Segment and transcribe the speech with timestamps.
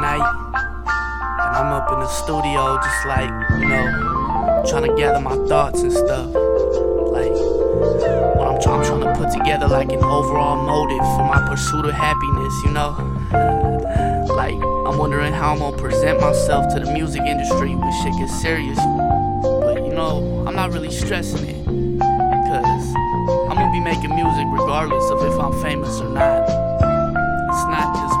[0.00, 5.36] night, and I'm up in the studio just like you know, trying to gather my
[5.46, 6.26] thoughts and stuff.
[6.26, 7.32] Like
[8.36, 11.92] what I'm, I'm trying to put together like an overall motive for my pursuit of
[11.92, 12.54] happiness.
[12.64, 12.90] You know,
[14.34, 18.40] like I'm wondering how I'm gonna present myself to the music industry when shit gets
[18.40, 18.78] serious.
[19.42, 21.66] But you know, I'm not really stressing it.
[22.48, 22.94] Cause
[23.50, 26.42] I'm gonna be making music regardless of if I'm famous or not.
[27.50, 28.19] It's not just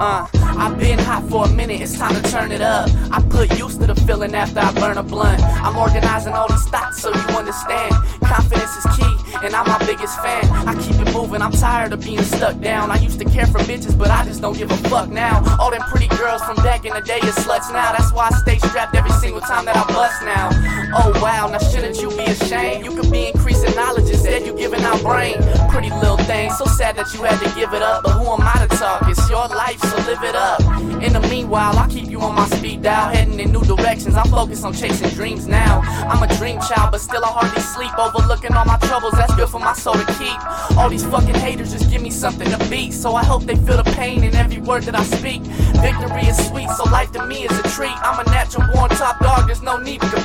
[0.00, 2.88] Uh, I've been hot for a minute, it's time to turn it up.
[3.12, 5.42] I put used to the feeling after I burn a blunt.
[5.42, 7.92] I'm organizing all these thoughts so you understand.
[8.24, 9.14] Confidence is key,
[9.44, 10.48] and I'm my biggest fan.
[10.66, 12.90] I keep it moving, I'm tired of being stuck down.
[12.90, 15.44] I used to care for bitches, but I just don't give a fuck now.
[15.60, 17.92] All them pretty girls from back in the day is sluts now.
[17.92, 20.48] That's why I stay strapped every single time that I bust now.
[20.96, 22.86] Oh wow, now shouldn't you be ashamed?
[22.86, 25.36] You could be increasing knowledge instead you giving out brain.
[25.68, 28.04] Pretty little thing, so sad that you had to give it up.
[28.04, 30.60] But who am I It's your life, so live it up.
[31.02, 34.14] In the meanwhile, I keep you on my speed dial, heading in new directions.
[34.16, 35.80] I'm focused on chasing dreams now.
[35.84, 37.92] I'm a dream child, but still I hardly sleep.
[37.98, 40.78] Overlooking all my troubles, that's good for my soul to keep.
[40.78, 42.92] All these fucking haters just give me something to beat.
[42.94, 45.42] So I hope they feel the pain in every word that I speak.
[45.42, 47.96] Victory is sweet, so life to me is a treat.
[48.00, 50.19] I'm a natural born top dog, there's no need to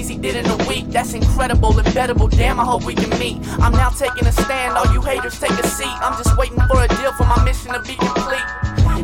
[0.00, 0.86] Weezy did in a week.
[0.88, 2.30] That's incredible, embeddable.
[2.30, 3.36] Damn, I hope we can meet.
[3.60, 4.78] I'm now taking a stand.
[4.78, 5.94] All you haters, take a seat.
[6.00, 8.46] I'm just waiting for a deal for my mission to be complete.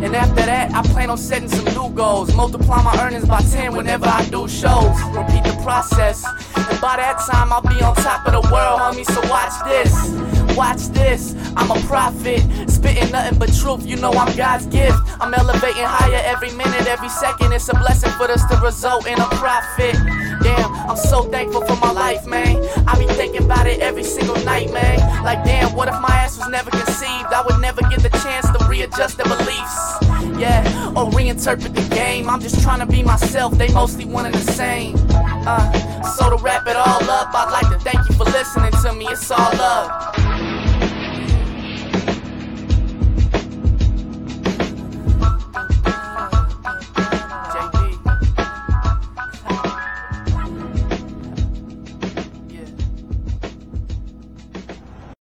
[0.03, 2.34] And after that, I plan on setting some new goals.
[2.34, 4.97] Multiply my earnings by 10 whenever I do shows.
[5.12, 6.25] Repeat the process.
[6.56, 9.05] And by that time, I'll be on top of the world, homie.
[9.05, 10.36] So watch this.
[10.57, 12.41] Watch this, I'm a prophet.
[12.67, 14.97] Spitting nothing but truth, you know I'm God's gift.
[15.21, 17.53] I'm elevating higher every minute, every second.
[17.53, 19.95] It's a blessing for us to result in a profit.
[20.43, 22.57] Damn, I'm so thankful for my life, man.
[22.89, 24.99] I be thinking about it every single night, man.
[25.23, 27.27] Like, damn, what if my ass was never conceived?
[27.34, 29.77] I would never get the chance to readjust their beliefs.
[30.41, 32.31] Yeah, or reinterpret the game.
[32.31, 34.97] I'm just trying to be myself, they mostly one and the same.
[35.11, 38.93] Uh, so to wrap it all up, I'd like to thank you for listening to
[38.95, 39.06] me.
[39.09, 40.25] It's all love.